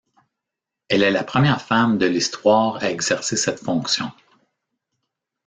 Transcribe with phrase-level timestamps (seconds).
[0.89, 4.09] Elle est la première femme de l'histoire à exercer cette fonction.